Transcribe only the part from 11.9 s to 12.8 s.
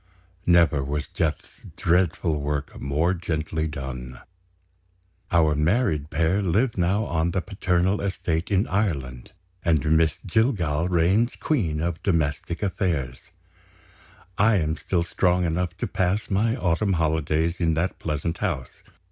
domestic